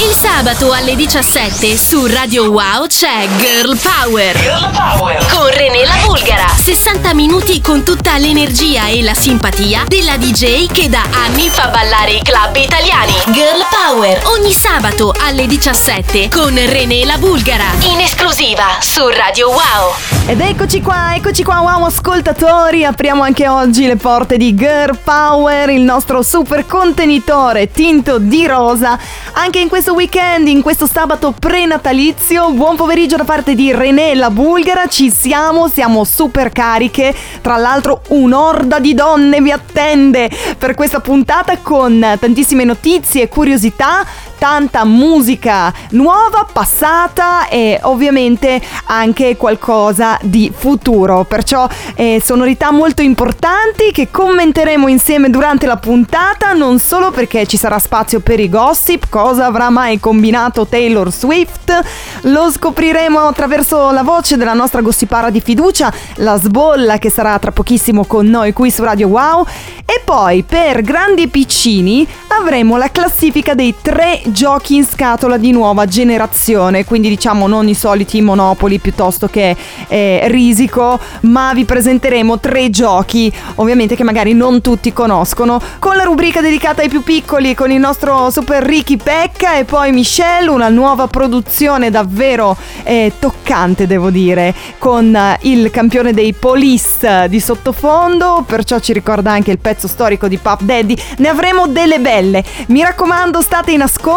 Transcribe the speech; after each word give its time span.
Il 0.00 0.14
sabato 0.14 0.70
alle 0.70 0.94
17 0.94 1.76
su 1.76 2.06
Radio 2.06 2.52
Wow 2.52 2.86
c'è 2.86 3.26
Girl 3.38 3.76
Power. 3.76 4.38
Girl 4.38 4.70
Power. 4.70 5.26
Con 5.26 5.50
René 5.50 5.84
la 5.84 5.96
Bulgara. 6.06 6.46
60 6.46 7.14
minuti 7.14 7.60
con 7.60 7.82
tutta 7.82 8.16
l'energia 8.16 8.86
e 8.86 9.02
la 9.02 9.14
simpatia 9.14 9.86
della 9.88 10.16
DJ 10.16 10.70
che 10.70 10.88
da 10.88 11.02
anni 11.10 11.48
fa 11.48 11.66
ballare 11.66 12.12
i 12.12 12.22
club 12.22 12.54
italiani. 12.54 13.12
Girl 13.32 13.66
Power. 13.68 14.22
Ogni 14.26 14.52
sabato 14.52 15.12
alle 15.18 15.48
17 15.48 16.28
con 16.28 16.54
René 16.54 17.04
la 17.04 17.18
Bulgara. 17.18 17.66
In 17.90 17.98
esclusiva 17.98 18.78
su 18.78 19.04
Radio 19.08 19.48
Wow. 19.48 19.94
Ed 20.30 20.40
eccoci 20.40 20.82
qua, 20.82 21.14
eccoci 21.14 21.42
qua, 21.42 21.60
wow 21.60 21.86
ascoltatori, 21.86 22.84
apriamo 22.84 23.22
anche 23.22 23.48
oggi 23.48 23.86
le 23.86 23.96
porte 23.96 24.36
di 24.36 24.54
Girl 24.54 24.98
Power, 25.02 25.70
il 25.70 25.80
nostro 25.80 26.20
super 26.20 26.66
contenitore 26.66 27.70
tinto 27.70 28.18
di 28.18 28.46
rosa, 28.46 28.98
anche 29.32 29.58
in 29.58 29.68
questo 29.88 29.94
weekend, 29.94 30.48
in 30.48 30.60
questo 30.60 30.86
sabato 30.86 31.32
prenatalizio. 31.32 32.50
Buon 32.52 32.76
pomeriggio 32.76 33.16
da 33.16 33.24
parte 33.24 33.54
di 33.54 33.72
René 33.72 34.14
la 34.14 34.30
Bulgara, 34.30 34.86
ci 34.86 35.10
siamo, 35.10 35.66
siamo 35.68 36.04
super 36.04 36.50
cariche, 36.50 37.14
tra 37.40 37.56
l'altro 37.56 38.02
un'orda 38.08 38.80
di 38.80 38.92
donne 38.92 39.40
vi 39.40 39.50
attende 39.50 40.30
per 40.58 40.74
questa 40.74 41.00
puntata 41.00 41.56
con 41.58 42.04
tantissime 42.20 42.64
notizie 42.64 43.28
curiosità, 43.28 44.04
tanta 44.38 44.84
musica 44.84 45.72
nuova, 45.90 46.46
passata 46.50 47.48
e 47.48 47.78
ovviamente 47.82 48.60
anche 48.86 49.36
qualcosa 49.36 50.18
di 50.22 50.52
futuro. 50.56 51.24
Perciò 51.24 51.68
eh, 51.94 52.22
sonorità 52.24 52.70
molto 52.70 53.02
importanti 53.02 53.90
che 53.92 54.10
commenteremo 54.10 54.88
insieme 54.88 55.28
durante 55.28 55.66
la 55.66 55.76
puntata, 55.76 56.52
non 56.52 56.78
solo 56.78 57.10
perché 57.10 57.46
ci 57.46 57.56
sarà 57.56 57.78
spazio 57.78 58.20
per 58.20 58.40
i 58.40 58.48
gossip, 58.48 59.08
cosa 59.08 59.46
avrà 59.46 59.70
mai 59.70 59.98
combinato 59.98 60.66
Taylor 60.66 61.12
Swift, 61.12 61.80
lo 62.22 62.50
scopriremo 62.50 63.18
attraverso 63.18 63.90
la 63.90 64.02
voce 64.02 64.36
della 64.36 64.54
nostra 64.54 64.80
gossipara 64.80 65.30
di 65.30 65.40
fiducia, 65.40 65.92
la 66.16 66.38
sbolla 66.38 66.98
che 66.98 67.10
sarà 67.10 67.38
tra 67.38 67.50
pochissimo 67.52 68.04
con 68.04 68.26
noi 68.26 68.52
qui 68.52 68.70
su 68.70 68.84
Radio 68.84 69.08
Wow 69.08 69.46
e 69.84 70.02
poi 70.04 70.42
per 70.42 70.82
grandi 70.82 71.22
e 71.22 71.28
piccini 71.28 72.06
avremo 72.28 72.76
la 72.76 72.90
classifica 72.90 73.54
dei 73.54 73.74
tre 73.80 74.20
giochi 74.30 74.76
in 74.76 74.84
scatola 74.84 75.36
di 75.36 75.52
nuova 75.52 75.86
generazione, 75.86 76.84
quindi 76.84 77.08
diciamo 77.08 77.46
non 77.46 77.68
i 77.68 77.74
soliti 77.74 78.20
monopoli 78.20 78.78
piuttosto 78.78 79.28
che 79.28 79.56
eh, 79.88 80.22
risico, 80.26 80.98
ma 81.22 81.52
vi 81.54 81.64
presenteremo 81.64 82.38
tre 82.38 82.70
giochi, 82.70 83.32
ovviamente 83.56 83.96
che 83.96 84.04
magari 84.04 84.34
non 84.34 84.60
tutti 84.60 84.92
conoscono, 84.92 85.60
con 85.78 85.96
la 85.96 86.04
rubrica 86.04 86.40
dedicata 86.40 86.82
ai 86.82 86.88
più 86.88 87.02
piccoli, 87.02 87.54
con 87.54 87.70
il 87.70 87.80
nostro 87.80 88.30
super 88.30 88.62
Ricky 88.62 88.96
Pecca 88.96 89.56
e 89.56 89.64
poi 89.64 89.92
Michelle, 89.92 90.50
una 90.50 90.68
nuova 90.68 91.06
produzione 91.06 91.90
davvero 91.90 92.56
eh, 92.82 93.12
toccante 93.18 93.86
devo 93.86 94.10
dire, 94.10 94.54
con 94.78 95.14
eh, 95.14 95.38
il 95.42 95.70
campione 95.70 96.12
dei 96.12 96.32
Police 96.32 97.26
di 97.28 97.40
sottofondo, 97.40 98.44
perciò 98.46 98.78
ci 98.78 98.92
ricorda 98.92 99.30
anche 99.30 99.50
il 99.50 99.58
pezzo 99.58 99.88
storico 99.88 100.28
di 100.28 100.38
Pup 100.38 100.62
Daddy, 100.62 100.96
ne 101.18 101.28
avremo 101.28 101.66
delle 101.66 101.98
belle, 101.98 102.44
mi 102.68 102.82
raccomando 102.82 103.40
state 103.40 103.72
in 103.72 103.82
ascolto, 103.82 104.16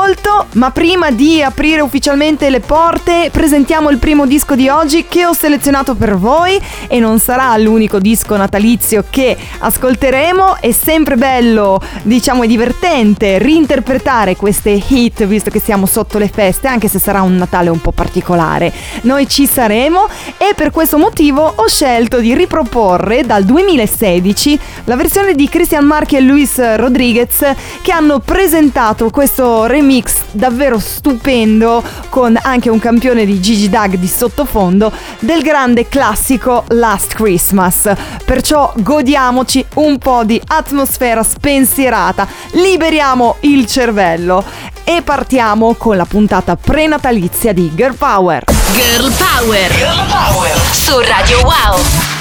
ma 0.53 0.71
prima 0.71 1.11
di 1.11 1.43
aprire 1.43 1.79
ufficialmente 1.81 2.49
le 2.49 2.59
porte 2.59 3.29
presentiamo 3.31 3.91
il 3.91 3.99
primo 3.99 4.25
disco 4.25 4.55
di 4.55 4.67
oggi 4.67 5.05
che 5.07 5.27
ho 5.27 5.33
selezionato 5.33 5.93
per 5.93 6.17
voi 6.17 6.59
e 6.87 6.99
non 6.99 7.19
sarà 7.19 7.55
l'unico 7.57 7.99
disco 7.99 8.35
natalizio 8.35 9.05
che 9.07 9.37
ascolteremo, 9.59 10.57
è 10.59 10.71
sempre 10.71 11.17
bello, 11.17 11.79
diciamo, 12.01 12.41
e 12.41 12.47
divertente 12.47 13.37
reinterpretare 13.37 14.35
queste 14.35 14.71
hit 14.71 15.23
visto 15.25 15.51
che 15.51 15.59
siamo 15.59 15.85
sotto 15.85 16.17
le 16.17 16.29
feste, 16.29 16.67
anche 16.67 16.87
se 16.87 16.97
sarà 16.97 17.21
un 17.21 17.35
Natale 17.35 17.69
un 17.69 17.79
po' 17.79 17.91
particolare. 17.91 18.73
Noi 19.01 19.27
ci 19.27 19.45
saremo 19.45 20.07
e 20.37 20.53
per 20.55 20.71
questo 20.71 20.97
motivo 20.97 21.53
ho 21.55 21.67
scelto 21.67 22.19
di 22.19 22.33
riproporre 22.33 23.23
dal 23.23 23.43
2016 23.43 24.59
la 24.85 24.95
versione 24.95 25.35
di 25.35 25.47
Christian 25.47 25.85
Marchi 25.85 26.15
e 26.15 26.21
Luis 26.21 26.75
Rodriguez 26.75 27.53
che 27.81 27.91
hanno 27.91 28.19
presentato 28.19 29.09
questo 29.11 29.65
remix 29.65 29.89
davvero 30.31 30.79
stupendo 30.79 31.83
con 32.07 32.39
anche 32.41 32.69
un 32.69 32.79
campione 32.79 33.25
di 33.25 33.41
Gigi 33.41 33.69
Dag 33.69 33.95
di 33.95 34.07
sottofondo 34.07 34.89
del 35.19 35.41
grande 35.41 35.89
classico 35.89 36.63
Last 36.69 37.13
Christmas. 37.15 37.91
Perciò 38.23 38.71
godiamoci 38.77 39.65
un 39.75 39.97
po' 39.97 40.23
di 40.23 40.41
atmosfera 40.47 41.23
spensierata, 41.23 42.25
liberiamo 42.51 43.35
il 43.41 43.65
cervello 43.65 44.45
e 44.85 45.01
partiamo 45.01 45.73
con 45.73 45.97
la 45.97 46.05
puntata 46.05 46.55
prenatalizia 46.55 47.51
di 47.51 47.69
Girl 47.75 47.95
Power. 47.95 48.45
Girl 48.71 49.11
Power. 49.11 49.71
Girl 49.75 50.05
Power. 50.07 50.57
Su 50.71 50.99
Radio 50.99 51.41
Wow. 51.41 52.20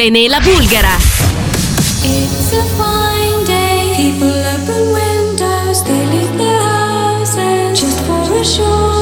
René 0.00 0.30
Bulgara. 0.40 0.96
It's 2.02 2.54
a 2.54 2.64
fine 2.78 3.44
day. 3.44 3.92
People 3.98 4.32
open 4.54 4.92
windows, 4.94 5.84
they 5.84 6.06
leave 6.06 6.38
their 6.38 6.58
houses 6.58 7.78
just 7.78 8.00
for 8.06 8.32
a 8.32 8.42
short 8.42 8.99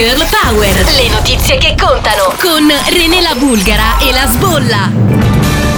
Girl 0.00 0.26
Power. 0.30 0.74
Le 0.96 1.10
notizie 1.10 1.58
che 1.58 1.74
contano 1.78 2.32
con 2.40 2.66
René 2.88 3.20
la 3.20 3.34
Bulgara 3.36 3.98
e 3.98 4.10
la 4.12 4.26
Sbolla. 4.28 4.90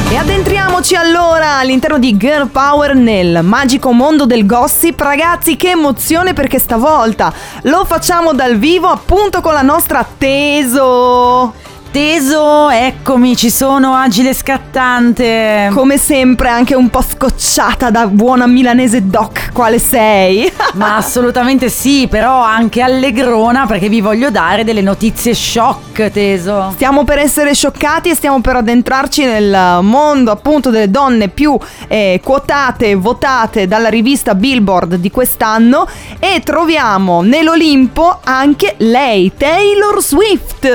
E 0.08 0.16
addentriamoci 0.16 0.94
allora 0.94 1.56
all'interno 1.56 1.98
di 1.98 2.16
Girl 2.16 2.46
Power 2.46 2.94
nel 2.94 3.40
magico 3.42 3.90
mondo 3.90 4.24
del 4.24 4.46
gossip. 4.46 5.00
Ragazzi, 5.00 5.56
che 5.56 5.70
emozione 5.70 6.34
perché 6.34 6.60
stavolta 6.60 7.32
lo 7.62 7.84
facciamo 7.84 8.32
dal 8.32 8.58
vivo 8.58 8.86
appunto 8.86 9.40
con 9.40 9.54
la 9.54 9.62
nostra 9.62 10.06
Teso. 10.16 11.61
Teso, 11.92 12.70
eccomi, 12.70 13.36
ci 13.36 13.50
sono, 13.50 13.92
agile 13.92 14.32
scattante. 14.32 15.68
Come 15.74 15.98
sempre 15.98 16.48
anche 16.48 16.74
un 16.74 16.88
po' 16.88 17.02
scocciata 17.02 17.90
da 17.90 18.06
buona 18.06 18.46
milanese 18.46 19.08
doc, 19.08 19.50
quale 19.52 19.78
sei? 19.78 20.50
Ma 20.72 20.96
assolutamente 20.96 21.68
sì, 21.68 22.06
però 22.08 22.40
anche 22.40 22.80
allegrona 22.80 23.66
perché 23.66 23.90
vi 23.90 24.00
voglio 24.00 24.30
dare 24.30 24.64
delle 24.64 24.80
notizie 24.80 25.34
shock, 25.34 26.10
Teso. 26.10 26.70
Stiamo 26.72 27.04
per 27.04 27.18
essere 27.18 27.52
scioccati 27.52 28.08
e 28.08 28.14
stiamo 28.14 28.40
per 28.40 28.56
addentrarci 28.56 29.26
nel 29.26 29.80
mondo 29.82 30.30
appunto 30.30 30.70
delle 30.70 30.90
donne 30.90 31.28
più 31.28 31.58
eh, 31.88 32.22
quotate 32.24 32.88
e 32.88 32.94
votate 32.94 33.68
dalla 33.68 33.90
rivista 33.90 34.34
Billboard 34.34 34.94
di 34.94 35.10
quest'anno 35.10 35.86
e 36.18 36.40
troviamo 36.42 37.20
nell'Olimpo 37.20 38.20
anche 38.24 38.76
lei, 38.78 39.30
Taylor 39.36 40.02
Swift. 40.02 40.66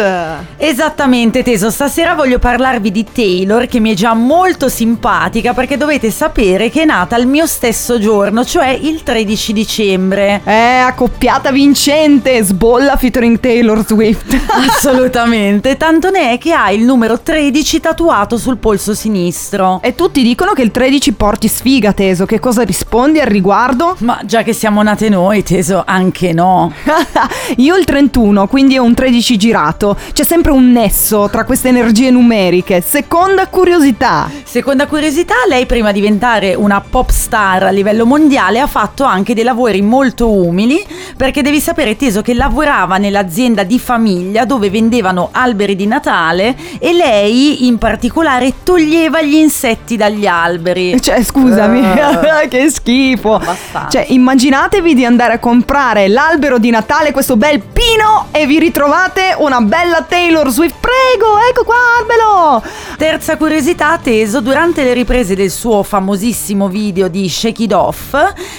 Esattamente, 0.57 1.05
Teso, 1.07 1.69
stasera 1.69 2.15
voglio 2.15 2.37
parlarvi 2.37 2.91
di 2.91 3.05
Taylor 3.09 3.65
che 3.67 3.79
mi 3.79 3.91
è 3.91 3.95
già 3.95 4.13
molto 4.13 4.67
simpatica 4.67 5.53
perché 5.53 5.77
dovete 5.77 6.11
sapere 6.11 6.69
che 6.69 6.81
è 6.81 6.85
nata 6.85 7.15
il 7.15 7.27
mio 7.27 7.45
stesso 7.45 7.97
giorno, 7.97 8.43
cioè 8.43 8.67
il 8.67 9.03
13 9.03 9.53
dicembre. 9.53 10.41
Eh, 10.43 10.51
accoppiata 10.51 11.51
vincente, 11.51 12.43
sbolla 12.43 12.97
featuring 12.97 13.39
Taylor 13.39 13.85
Swift. 13.85 14.35
Assolutamente, 14.51 15.77
tanto 15.77 16.09
ne 16.09 16.33
è 16.33 16.37
che 16.37 16.51
ha 16.51 16.71
il 16.71 16.83
numero 16.83 17.21
13 17.21 17.79
tatuato 17.79 18.37
sul 18.37 18.57
polso 18.57 18.93
sinistro. 18.93 19.79
e 19.81 19.95
tutti 19.95 20.21
dicono 20.21 20.51
che 20.51 20.61
il 20.61 20.71
13 20.71 21.13
porti 21.13 21.47
sfiga, 21.47 21.93
Teso. 21.93 22.25
Che 22.25 22.41
cosa 22.41 22.63
rispondi 22.63 23.21
al 23.21 23.27
riguardo? 23.27 23.95
Ma 23.99 24.19
già 24.25 24.43
che 24.43 24.51
siamo 24.51 24.83
nate 24.83 25.07
noi, 25.07 25.41
Teso, 25.41 25.83
anche 25.85 26.33
no. 26.33 26.73
Io 27.57 27.77
il 27.77 27.85
31, 27.85 28.47
quindi 28.47 28.75
è 28.75 28.79
un 28.79 28.93
13 28.93 29.37
girato. 29.37 29.97
C'è 30.11 30.23
sempre 30.23 30.51
un 30.51 30.69
nesso 30.97 31.29
tra 31.29 31.43
queste 31.45 31.67
energie 31.67 32.09
numeriche. 32.09 32.81
Seconda 32.81 33.45
curiosità. 33.47 34.31
Seconda 34.43 34.87
curiosità, 34.87 35.35
lei 35.47 35.67
prima 35.67 35.91
di 35.91 35.99
diventare 35.99 36.55
una 36.55 36.81
pop 36.81 37.11
star 37.11 37.63
a 37.63 37.69
livello 37.69 38.03
mondiale 38.05 38.59
ha 38.59 38.65
fatto 38.65 39.03
anche 39.03 39.35
dei 39.35 39.43
lavori 39.43 39.83
molto 39.83 40.31
umili 40.31 40.83
perché 41.15 41.43
devi 41.43 41.59
sapere 41.59 41.95
Teso 41.95 42.23
che 42.23 42.33
lavorava 42.33 42.97
nell'azienda 42.97 43.63
di 43.63 43.77
famiglia 43.77 44.45
dove 44.45 44.71
vendevano 44.71 45.29
alberi 45.31 45.75
di 45.75 45.85
Natale 45.85 46.55
e 46.79 46.93
lei 46.93 47.67
in 47.67 47.77
particolare 47.77 48.53
toglieva 48.63 49.21
gli 49.21 49.35
insetti 49.35 49.97
dagli 49.97 50.25
alberi. 50.25 50.99
Cioè, 50.99 51.21
scusami, 51.23 51.79
Eh. 51.79 52.47
che 52.49 52.69
schifo. 52.71 53.35
Abbastanza. 53.35 53.89
Cioè, 53.89 54.05
immaginatevi 54.09 54.95
di 54.95 55.05
andare 55.05 55.33
a 55.33 55.39
comprare 55.39 56.07
l'albero 56.07 56.57
di 56.57 56.71
Natale, 56.71 57.11
questo 57.11 57.35
bel 57.37 57.61
pino, 57.61 58.27
e 58.31 58.47
vi 58.47 58.57
ritrovate 58.57 59.35
una 59.37 59.61
bella 59.61 60.01
Taylor 60.01 60.49
Swift 60.49 60.85
prego, 60.87 61.37
ecco 61.49 61.65
qua 61.65 61.75
Arbelo! 61.99 62.63
Terza 62.97 63.35
curiosità, 63.35 63.99
Teso, 64.01 64.39
durante 64.39 64.83
le 64.83 64.93
riprese 64.93 65.35
del 65.35 65.51
suo 65.51 65.83
famosissimo 65.83 66.69
video 66.69 67.09
di 67.09 67.27
Shake 67.27 67.63
It 67.63 67.73
Off, 67.73 68.15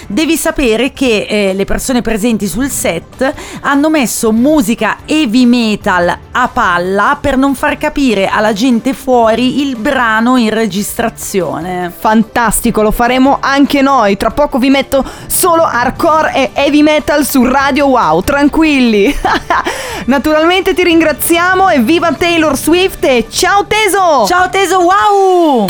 devi 0.06 0.36
sapere 0.36 0.92
che 0.92 1.26
eh, 1.28 1.54
le 1.54 1.64
persone 1.64 2.02
presenti 2.02 2.46
sul 2.46 2.68
set 2.68 3.32
hanno 3.62 3.88
messo 3.88 4.30
musica 4.30 4.98
heavy 5.06 5.46
metal 5.46 6.16
a 6.30 6.48
palla 6.48 7.16
per 7.18 7.38
non 7.38 7.54
far 7.54 7.78
capire 7.78 8.28
alla 8.28 8.52
gente 8.52 8.92
fuori 8.92 9.62
il 9.62 9.76
brano 9.76 10.36
in 10.36 10.50
registrazione. 10.50 11.90
Fantastico, 11.96 12.82
lo 12.82 12.90
faremo 12.90 13.38
anche 13.40 13.80
noi. 13.80 14.16
Tra 14.18 14.30
poco 14.30 14.58
vi 14.58 14.68
metto 14.68 15.02
solo 15.26 15.64
hardcore 15.64 16.34
e 16.34 16.50
heavy 16.52 16.82
metal 16.82 17.24
su 17.24 17.44
Radio 17.44 17.86
Wow, 17.86 18.20
tranquilli. 18.20 19.12
Naturalmente 20.06 20.74
ti 20.74 20.84
ringraziamo 20.84 21.68
e 21.70 21.80
viva 21.80 22.06
Taylor 22.18 22.56
Swift 22.56 23.04
e 23.04 23.26
ciao 23.30 23.64
Teso! 23.64 24.26
Ciao 24.26 24.50
Teso, 24.50 24.80
wow! 24.80 25.66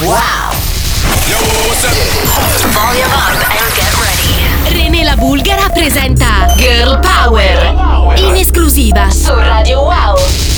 Wow! 0.00 0.52
René 4.68 5.04
la 5.04 5.14
Bulgara 5.14 5.68
presenta 5.72 6.52
Girl 6.56 6.98
Power 6.98 8.16
in 8.16 8.34
esclusiva 8.34 9.08
su 9.10 9.32
Radio 9.32 9.82
Wow! 9.82 10.51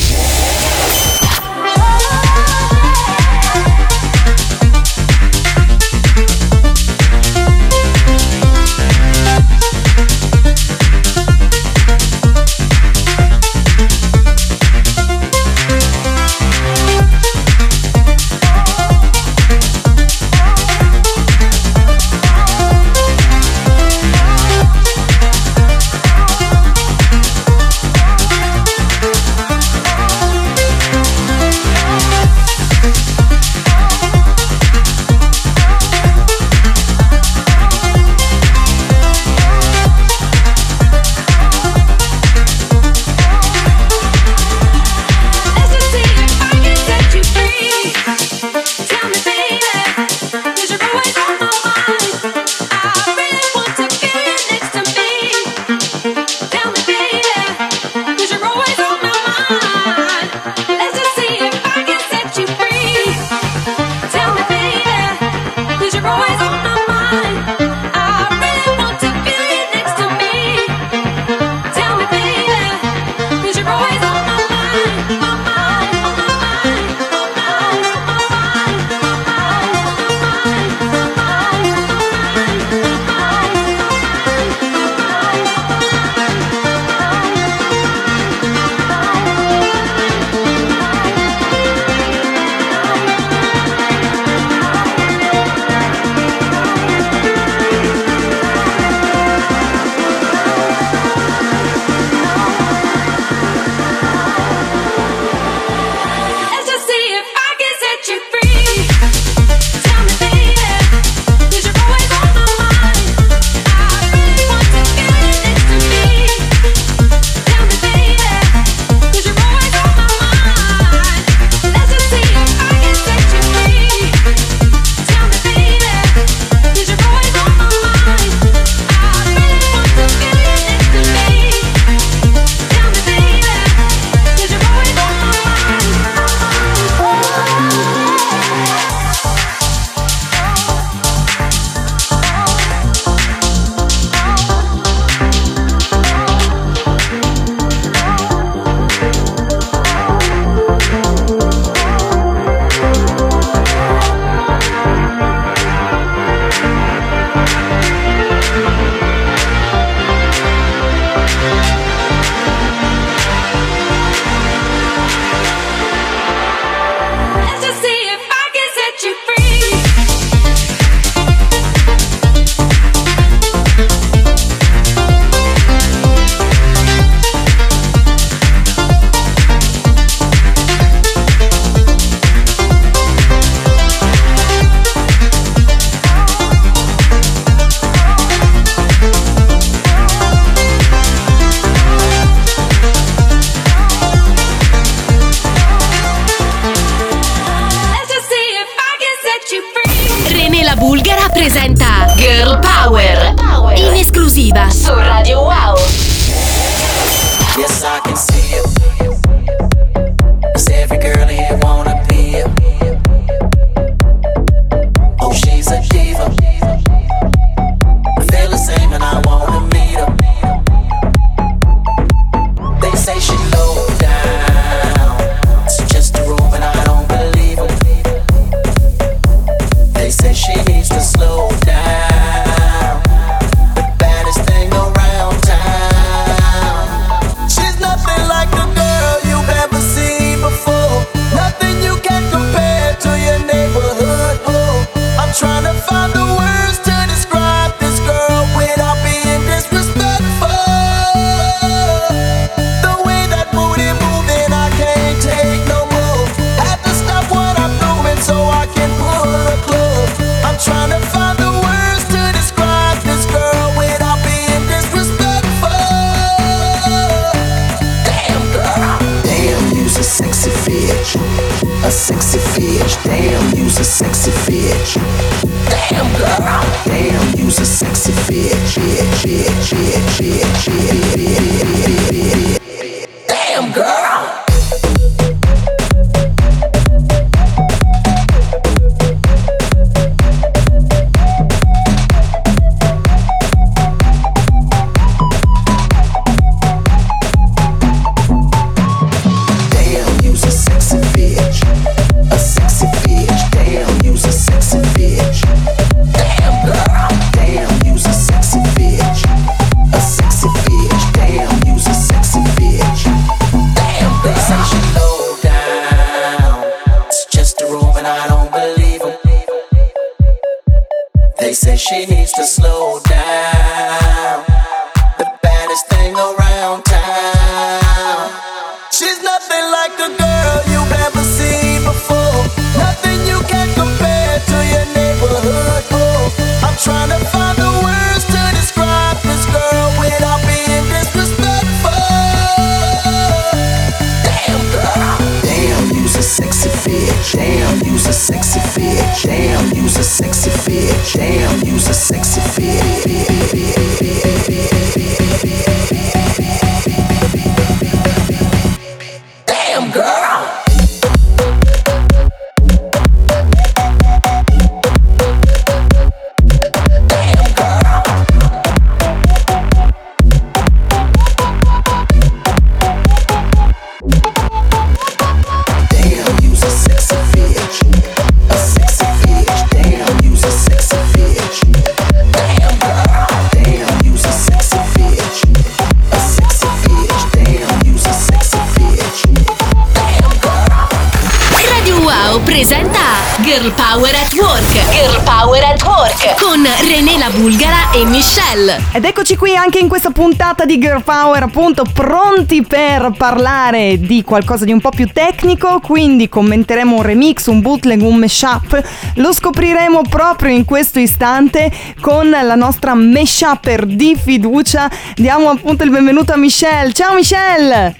Michelle. 398.34 398.82
Ed 398.90 399.04
eccoci 399.04 399.36
qui 399.36 399.54
anche 399.54 399.78
in 399.78 399.86
questa 399.86 400.10
puntata 400.10 400.64
di 400.64 400.80
Girl 400.80 401.04
Power, 401.04 401.44
appunto 401.44 401.84
pronti 401.84 402.62
per 402.62 403.12
parlare 403.16 404.00
di 404.00 404.24
qualcosa 404.24 404.64
di 404.64 404.72
un 404.72 404.80
po' 404.80 404.90
più 404.90 405.06
tecnico, 405.06 405.78
quindi 405.78 406.28
commenteremo 406.28 406.96
un 406.96 407.02
remix, 407.02 407.46
un 407.46 407.60
bootleg, 407.60 408.02
un 408.02 408.16
mashup. 408.16 408.82
Lo 409.16 409.32
scopriremo 409.32 410.02
proprio 410.08 410.52
in 410.52 410.64
questo 410.64 410.98
istante 410.98 411.70
con 412.00 412.28
la 412.28 412.56
nostra 412.56 412.94
mashupper 412.94 413.86
di 413.86 414.16
fiducia. 414.20 414.90
Diamo 415.14 415.50
appunto 415.50 415.84
il 415.84 415.90
benvenuto 415.90 416.32
a 416.32 416.36
Michelle. 416.36 416.92
Ciao 416.92 417.14
Michelle! 417.14 417.94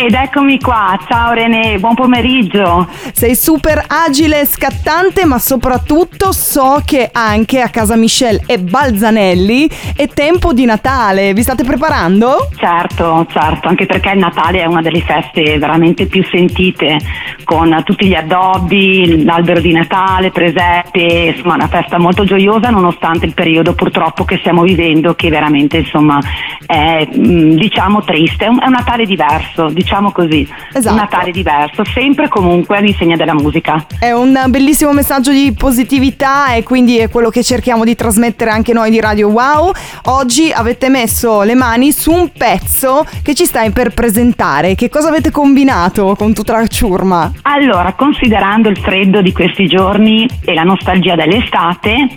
Ed 0.00 0.14
eccomi 0.14 0.60
qua, 0.60 0.96
ciao 1.08 1.32
René, 1.32 1.76
buon 1.80 1.96
pomeriggio. 1.96 2.86
Sei 3.12 3.34
super 3.34 3.82
agile 3.88 4.42
e 4.42 4.46
scattante, 4.46 5.24
ma 5.24 5.40
soprattutto 5.40 6.30
so 6.30 6.80
che 6.84 7.10
anche 7.12 7.60
a 7.60 7.68
casa 7.68 7.96
Michelle 7.96 8.44
e 8.46 8.60
Balzanelli 8.60 9.68
è 9.96 10.06
tempo 10.06 10.52
di 10.52 10.66
Natale. 10.66 11.32
Vi 11.32 11.42
state 11.42 11.64
preparando? 11.64 12.48
Certo, 12.56 13.26
certo, 13.28 13.66
anche 13.66 13.86
perché 13.86 14.10
il 14.10 14.20
Natale 14.20 14.60
è 14.60 14.66
una 14.66 14.82
delle 14.82 15.00
feste 15.00 15.58
veramente 15.58 16.06
più 16.06 16.24
sentite, 16.30 16.98
con 17.42 17.82
tutti 17.84 18.06
gli 18.06 18.14
addobbi, 18.14 19.24
l'albero 19.24 19.60
di 19.60 19.72
Natale, 19.72 20.30
presepe, 20.30 21.32
insomma 21.34 21.54
una 21.54 21.66
festa 21.66 21.98
molto 21.98 22.22
gioiosa 22.22 22.70
nonostante 22.70 23.26
il 23.26 23.34
periodo 23.34 23.74
purtroppo 23.74 24.24
che 24.24 24.36
stiamo 24.38 24.62
vivendo 24.62 25.16
che 25.16 25.28
veramente 25.28 25.78
insomma 25.78 26.20
è 26.64 27.04
mm, 27.04 27.56
diciamo 27.56 28.04
triste, 28.04 28.44
è 28.44 28.48
un, 28.48 28.60
è 28.62 28.66
un 28.66 28.74
Natale 28.78 29.04
diverso, 29.04 29.66
diciamo 29.70 29.86
così, 30.12 30.46
Esatto. 30.72 30.94
un 30.94 31.00
Natale 31.00 31.30
diverso, 31.30 31.84
sempre 31.84 32.28
comunque 32.28 32.76
all'insegna 32.76 33.16
della 33.16 33.34
musica. 33.34 33.84
È 33.98 34.12
un 34.12 34.38
bellissimo 34.48 34.92
messaggio 34.92 35.30
di 35.30 35.52
positività 35.56 36.54
e 36.54 36.62
quindi 36.62 36.98
è 36.98 37.08
quello 37.08 37.30
che 37.30 37.42
cerchiamo 37.42 37.84
di 37.84 37.94
trasmettere 37.94 38.50
anche 38.50 38.72
noi 38.72 38.90
di 38.90 39.00
Radio 39.00 39.28
Wow. 39.28 39.72
Oggi 40.06 40.50
avete 40.52 40.88
messo 40.88 41.42
le 41.42 41.54
mani 41.54 41.92
su 41.92 42.12
un 42.12 42.30
pezzo 42.36 43.04
che 43.22 43.34
ci 43.34 43.44
stai 43.44 43.70
per 43.70 43.92
presentare. 43.94 44.74
Che 44.74 44.88
cosa 44.88 45.08
avete 45.08 45.30
combinato 45.30 46.14
con 46.16 46.32
tutta 46.34 46.52
la 46.52 46.66
ciurma? 46.66 47.32
Allora, 47.42 47.92
considerando 47.94 48.68
il 48.68 48.78
freddo 48.78 49.22
di 49.22 49.32
questi 49.32 49.66
giorni 49.66 50.28
e 50.44 50.54
la 50.54 50.62
nostalgia 50.62 51.14
dell'estate, 51.14 52.08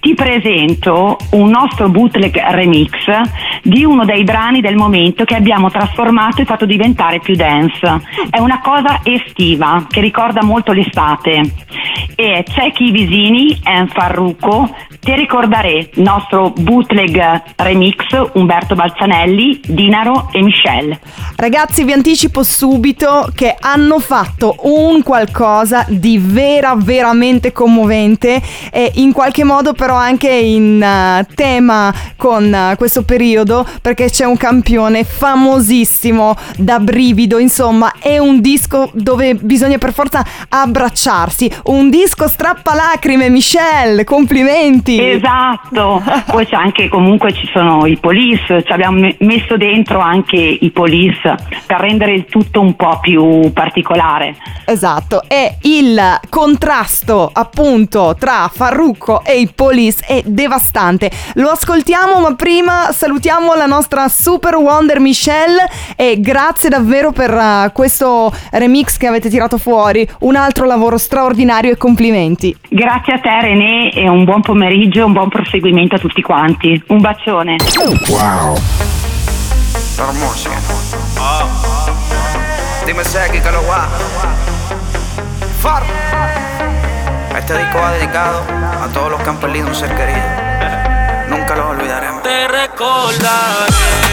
ti 0.00 0.14
presento 0.14 1.18
un 1.32 1.50
nostro 1.50 1.88
bootleg 1.88 2.40
remix 2.50 2.90
di 3.62 3.84
uno 3.84 4.04
dei 4.04 4.24
brani 4.24 4.60
del 4.60 4.76
momento 4.76 5.24
che 5.24 5.34
abbiamo 5.34 5.70
trasformato 5.70 6.40
e 6.40 6.44
fatto 6.44 6.64
diventare 6.64 7.09
più 7.18 7.34
dance. 7.34 8.00
È 8.30 8.38
una 8.38 8.60
cosa 8.60 9.00
estiva 9.02 9.86
che 9.88 10.00
ricorda 10.00 10.44
molto 10.44 10.72
l'estate. 10.72 11.42
E 12.14 12.44
c'è 12.46 12.70
chi 12.72 12.90
vicini, 12.92 13.58
en 13.64 13.88
Farruco, 13.88 14.68
ti 15.00 15.14
ricordare 15.14 15.88
nostro 15.94 16.50
bootleg 16.50 17.42
remix 17.56 18.04
Umberto 18.34 18.74
Balzanelli, 18.74 19.60
Dinaro 19.66 20.28
e 20.30 20.42
Michelle. 20.42 21.00
Ragazzi, 21.36 21.84
vi 21.84 21.92
anticipo 21.92 22.42
subito 22.42 23.30
che 23.34 23.56
hanno 23.58 23.98
fatto 23.98 24.56
un 24.62 25.02
qualcosa 25.02 25.86
di 25.88 26.18
vera, 26.18 26.74
veramente 26.76 27.50
commovente 27.50 28.42
e 28.70 28.92
in 28.96 29.12
qualche 29.12 29.42
modo 29.42 29.72
però 29.72 29.94
anche 29.94 30.30
in 30.30 30.82
eh, 30.82 31.26
tema 31.34 31.92
con 32.16 32.52
eh, 32.52 32.74
questo 32.76 33.02
periodo 33.02 33.66
perché 33.80 34.10
c'è 34.10 34.26
un 34.26 34.36
campione 34.36 35.04
famosissimo 35.04 36.36
da 36.58 36.78
brivido, 36.90 37.38
insomma, 37.38 37.92
è 38.00 38.18
un 38.18 38.40
disco 38.40 38.90
dove 38.92 39.36
bisogna 39.36 39.78
per 39.78 39.92
forza 39.92 40.24
abbracciarsi, 40.48 41.48
un 41.66 41.88
disco 41.88 42.26
strappalacrime, 42.26 43.28
Michelle, 43.28 44.02
complimenti. 44.02 45.00
Esatto, 45.00 46.02
poi 46.26 46.46
c'è 46.46 46.56
anche 46.56 46.88
comunque 46.88 47.32
ci 47.32 47.48
sono 47.52 47.86
i 47.86 47.96
police, 47.96 48.64
ci 48.64 48.72
abbiamo 48.72 48.98
me- 48.98 49.14
messo 49.20 49.56
dentro 49.56 50.00
anche 50.00 50.36
i 50.36 50.70
police 50.70 51.36
per 51.64 51.78
rendere 51.78 52.12
il 52.14 52.24
tutto 52.24 52.60
un 52.60 52.74
po' 52.74 52.98
più 53.00 53.52
particolare. 53.52 54.34
Esatto, 54.64 55.22
e 55.28 55.58
il 55.62 56.18
contrasto 56.28 57.30
appunto 57.32 58.16
tra 58.18 58.50
Farrucco 58.52 59.22
e 59.24 59.38
i 59.38 59.48
Police 59.54 60.04
è 60.04 60.22
devastante. 60.26 61.08
Lo 61.34 61.50
ascoltiamo, 61.50 62.18
ma 62.18 62.34
prima 62.34 62.90
salutiamo 62.90 63.54
la 63.54 63.66
nostra 63.66 64.08
Super 64.08 64.56
Wonder 64.56 64.98
Michelle 64.98 65.68
e 65.94 66.20
grazie 66.20 66.68
davvero 66.68 66.78
per 67.12 67.30
eh, 67.30 67.70
questo 67.72 68.32
remix 68.50 68.96
che 68.96 69.06
avete 69.06 69.28
tirato 69.28 69.58
fuori. 69.58 70.08
Un 70.20 70.36
altro 70.36 70.66
lavoro 70.66 70.98
straordinario 70.98 71.72
e 71.72 71.76
complimenti. 71.76 72.56
Grazie 72.68 73.14
a 73.14 73.18
te 73.18 73.40
René 73.40 73.90
e 73.90 74.08
un 74.08 74.24
buon 74.24 74.42
pomeriggio, 74.42 75.06
un 75.06 75.12
buon 75.12 75.28
proseguimento 75.28 75.96
a 75.96 75.98
tutti 75.98 76.22
quanti. 76.22 76.82
Un 76.88 77.00
bacione. 77.00 77.56
Música. 80.12 80.56
Dime 82.86 83.04
Seki 83.04 83.40
que 83.40 83.50
lo 83.50 83.62
va. 83.66 83.86
Far. 85.60 85.82
Este 87.36 87.56
disco 87.56 87.78
va 87.78 87.92
dedicado 87.92 88.42
a 88.82 88.88
todos 88.92 89.10
los 89.10 89.20
que 89.20 89.28
han 89.28 89.36
perdido 89.36 89.68
un 89.68 89.74
ser 89.74 89.94
querido. 89.94 90.18
Nunca 91.28 91.54
los 91.54 91.66
olvidaremos. 91.66 92.22
Te 92.22 92.48
recordaré, 92.48 94.09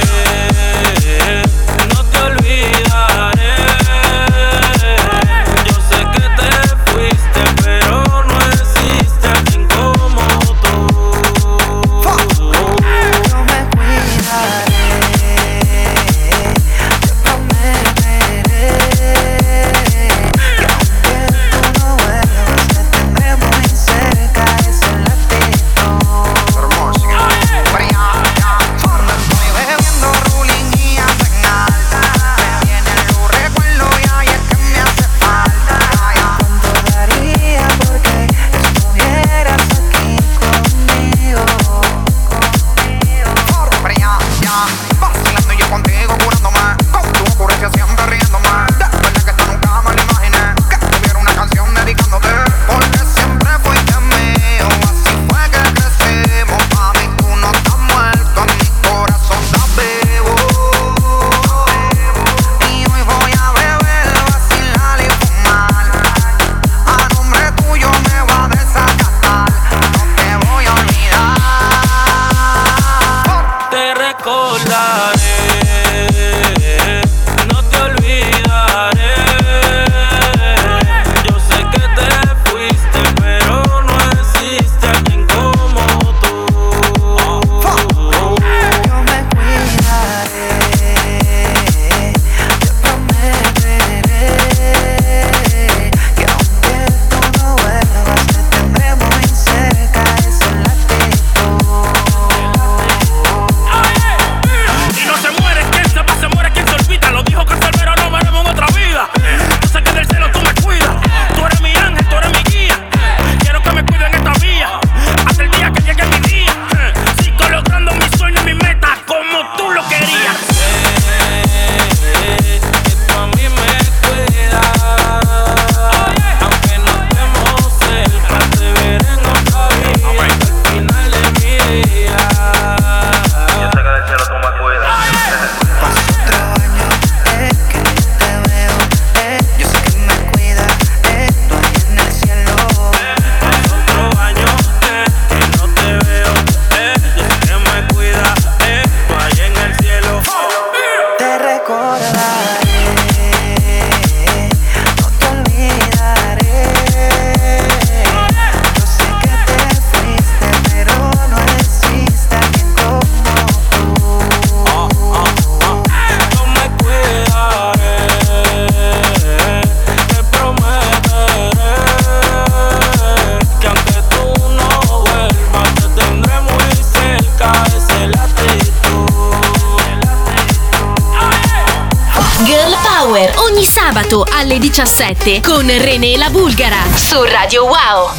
2017 184.98 185.42
con 185.44 185.68
René 185.68 186.18
La 186.18 186.30
Bulgara 186.30 186.84
su 186.96 187.24
Radio 187.24 187.66
Wow. 187.66 188.10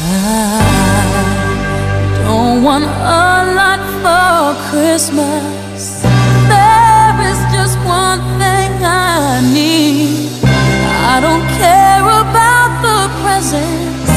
I 2.15 2.23
don't 2.23 2.63
want 2.63 2.85
a 2.85 3.43
lot 3.53 3.81
for 4.01 4.55
Christmas. 4.71 6.03
There 6.47 7.29
is 7.29 7.37
just 7.51 7.77
one 7.85 8.21
thing 8.39 8.71
I 8.81 9.41
need. 9.51 10.29
I 10.45 11.19
don't 11.19 11.45
care 11.57 12.01
about 12.01 12.81
the 12.81 13.09
presents 13.23 14.09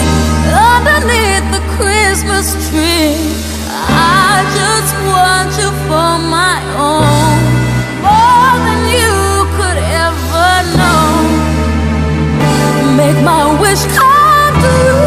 underneath 0.55 1.51
the 1.51 1.63
Christmas 1.77 2.55
tree. 2.71 3.32
Come 14.63 15.02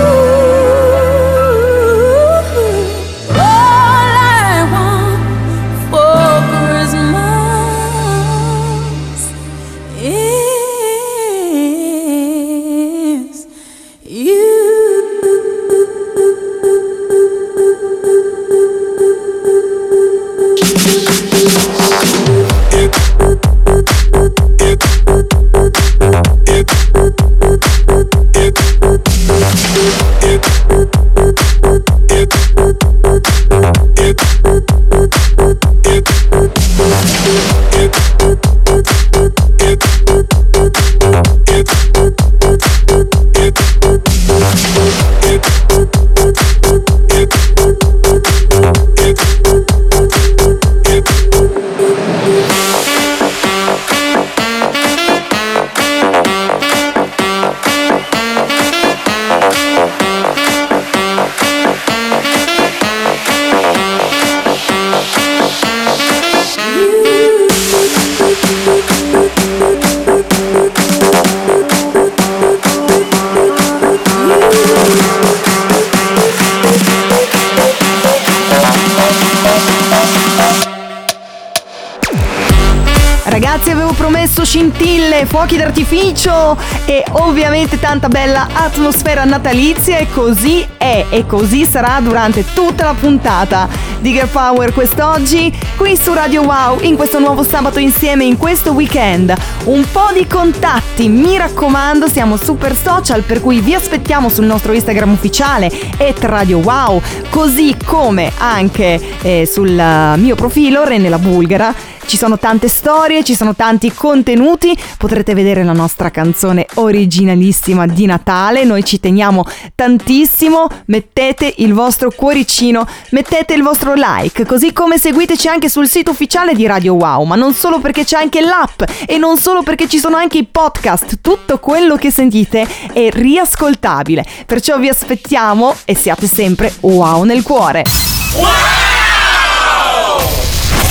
scintille, 85.15 85.25
fuochi 85.25 85.57
d'artificio 85.57 86.57
e 86.85 87.03
ovviamente 87.11 87.79
tanta 87.79 88.07
bella 88.07 88.47
atmosfera 88.53 89.23
natalizia 89.23 89.97
e 89.97 90.07
così 90.11 90.65
è 90.77 91.05
e 91.09 91.25
così 91.25 91.65
sarà 91.65 91.99
durante 92.01 92.43
tutta 92.53 92.85
la 92.85 92.93
puntata 92.93 93.67
di 93.99 94.11
Girl 94.11 94.27
Power 94.27 94.73
quest'oggi 94.73 95.57
qui 95.77 95.95
su 95.95 96.13
Radio 96.13 96.43
Wow 96.43 96.79
in 96.81 96.95
questo 96.95 97.19
nuovo 97.19 97.43
sabato 97.43 97.79
insieme 97.79 98.25
in 98.25 98.37
questo 98.37 98.71
weekend. 98.71 99.33
Un 99.65 99.85
po' 99.91 100.11
di 100.13 100.27
contatti, 100.27 101.07
mi 101.07 101.37
raccomando, 101.37 102.07
siamo 102.07 102.37
super 102.37 102.75
social 102.75 103.23
per 103.23 103.41
cui 103.41 103.61
vi 103.61 103.73
aspettiamo 103.73 104.29
sul 104.29 104.45
nostro 104.45 104.73
Instagram 104.73 105.11
ufficiale 105.11 105.71
et 105.97 106.23
Radio 106.23 106.59
Wow, 106.59 107.01
così 107.29 107.75
come 107.83 108.31
anche 108.37 108.99
eh, 109.21 109.47
sul 109.51 109.77
eh, 109.77 110.17
mio 110.17 110.35
profilo 110.35 110.83
Rene 110.83 111.09
la 111.09 111.19
Bulgara. 111.19 111.93
Ci 112.05 112.17
sono 112.17 112.37
tante 112.37 112.69
storie, 112.69 113.23
ci 113.23 113.35
sono 113.35 113.55
tanti 113.55 113.91
contenuti, 113.91 114.77
potrete 114.97 115.33
vedere 115.33 115.63
la 115.63 115.73
nostra 115.73 116.11
canzone 116.11 116.65
originalissima 116.75 117.87
di 117.87 118.05
Natale, 118.05 118.63
noi 118.63 118.85
ci 118.85 118.99
teniamo 118.99 119.43
tantissimo, 119.73 120.67
mettete 120.85 121.51
il 121.57 121.73
vostro 121.73 122.11
cuoricino, 122.11 122.87
mettete 123.09 123.53
il 123.53 123.63
vostro 123.63 123.93
like, 123.95 124.45
così 124.45 124.71
come 124.71 124.97
seguiteci 124.97 125.47
anche 125.47 125.67
sul 125.67 125.87
sito 125.87 126.11
ufficiale 126.11 126.53
di 126.53 126.65
Radio 126.67 126.93
Wow, 126.93 127.23
ma 127.23 127.35
non 127.35 127.53
solo 127.53 127.79
perché 127.79 128.05
c'è 128.05 128.17
anche 128.17 128.39
l'app 128.39 128.83
e 129.07 129.17
non 129.17 129.37
solo 129.37 129.63
perché 129.63 129.87
ci 129.87 129.97
sono 129.97 130.15
anche 130.15 130.37
i 130.37 130.47
podcast, 130.49 131.19
tutto 131.21 131.57
quello 131.59 131.95
che 131.95 132.11
sentite 132.11 132.67
è 132.93 133.09
riascoltabile, 133.09 134.23
perciò 134.45 134.77
vi 134.77 134.89
aspettiamo 134.89 135.75
e 135.85 135.95
siate 135.95 136.27
sempre 136.27 136.73
wow 136.81 137.23
nel 137.23 137.41
cuore. 137.41 137.83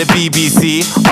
at 0.00 0.08
the 0.08 0.14
BBC 0.14 1.03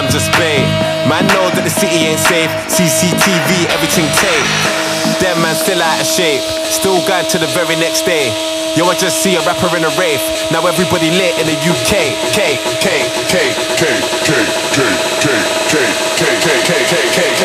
I'm 0.00 0.08
just 0.08 0.32
bait. 0.40 0.64
Man 1.12 1.28
know 1.36 1.52
that 1.52 1.60
the 1.60 1.68
city 1.68 2.08
ain't 2.08 2.24
safe. 2.24 2.48
CCTV, 2.72 3.68
everything 3.68 4.08
tape. 4.16 4.48
Them 5.20 5.36
man 5.44 5.52
still 5.52 5.76
out 5.76 6.00
of 6.00 6.08
shape. 6.08 6.40
Still 6.72 7.04
going 7.04 7.28
to 7.28 7.36
the 7.36 7.44
very 7.52 7.76
next 7.76 8.08
day. 8.08 8.32
Yo, 8.80 8.88
I 8.88 8.96
just 8.96 9.20
see 9.20 9.36
a 9.36 9.44
rapper 9.44 9.68
in 9.76 9.84
a 9.84 9.92
rave. 10.00 10.24
Now 10.48 10.64
everybody 10.64 11.12
lit 11.12 11.36
in 11.36 11.44
the 11.44 11.58
UK. 11.68 12.16
K, 12.32 12.56
K, 12.80 13.04
K, 13.28 13.52
K, 13.76 13.84
K, 14.24 14.40
K, 14.72 14.80
K, 15.20 15.36
K, 15.68 15.84
K, 16.16 16.24
K, 16.48 16.48
K, 16.64 16.80
K, 16.88 17.00
K, 17.12 17.24
K, 17.36 17.39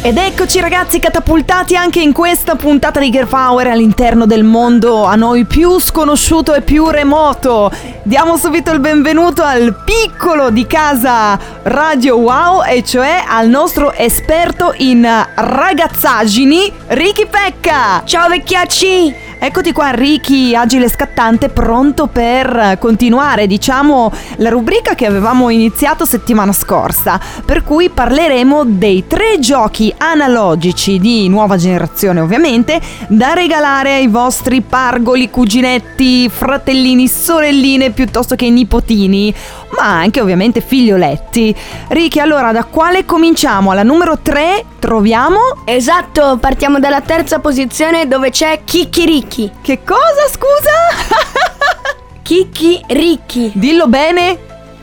Ed 0.00 0.16
eccoci 0.16 0.60
ragazzi 0.60 1.00
catapultati 1.00 1.74
anche 1.74 2.00
in 2.00 2.12
questa 2.12 2.54
puntata 2.54 3.00
di 3.00 3.10
Girl 3.10 3.26
Power 3.26 3.66
all'interno 3.66 4.26
del 4.26 4.44
mondo 4.44 5.02
a 5.02 5.16
noi 5.16 5.44
più 5.44 5.80
sconosciuto 5.80 6.54
e 6.54 6.60
più 6.62 6.88
remoto. 6.88 7.70
Diamo 8.04 8.36
subito 8.36 8.70
il 8.70 8.78
benvenuto 8.78 9.42
al 9.42 9.74
piccolo 9.84 10.50
di 10.50 10.68
casa 10.68 11.36
Radio 11.62 12.16
Wow 12.16 12.62
e 12.62 12.84
cioè 12.84 13.24
al 13.26 13.48
nostro 13.48 13.92
esperto 13.92 14.72
in 14.76 15.04
ragazzaggini 15.34 16.72
Ricky 16.86 17.26
Pecca. 17.26 18.00
Ciao 18.04 18.28
vecchiacci! 18.28 19.27
Eccoti 19.40 19.72
qua 19.72 19.90
Ricky, 19.90 20.56
agile 20.56 20.88
scattante, 20.88 21.48
pronto 21.48 22.08
per 22.08 22.76
continuare, 22.80 23.46
diciamo, 23.46 24.12
la 24.38 24.48
rubrica 24.48 24.96
che 24.96 25.06
avevamo 25.06 25.48
iniziato 25.48 26.04
settimana 26.04 26.52
scorsa, 26.52 27.20
per 27.44 27.62
cui 27.62 27.88
parleremo 27.88 28.64
dei 28.64 29.06
tre 29.06 29.38
giochi 29.38 29.94
analogici 29.96 30.98
di 30.98 31.28
nuova 31.28 31.56
generazione, 31.56 32.18
ovviamente, 32.18 32.80
da 33.06 33.32
regalare 33.32 33.94
ai 33.94 34.08
vostri 34.08 34.60
pargoli, 34.60 35.30
cuginetti, 35.30 36.28
fratellini, 36.28 37.06
sorelline, 37.06 37.92
piuttosto 37.92 38.34
che 38.34 38.50
nipotini, 38.50 39.32
ma 39.70 39.98
anche 40.00 40.20
ovviamente 40.20 40.60
figlioletti. 40.60 41.54
Ricky, 41.88 42.20
allora 42.20 42.52
da 42.52 42.64
quale 42.64 43.04
cominciamo? 43.04 43.70
Alla 43.70 43.82
numero 43.82 44.18
3 44.18 44.64
troviamo... 44.78 45.38
Esatto, 45.64 46.38
partiamo 46.40 46.78
dalla 46.78 47.00
terza 47.00 47.38
posizione 47.38 48.08
dove 48.08 48.30
c'è 48.30 48.60
Kikiriki. 48.64 49.52
Che 49.60 49.82
cosa, 49.84 50.26
scusa? 50.30 50.70
Kikiriki. 52.22 53.52
Dillo 53.54 53.86
bene. 53.86 54.38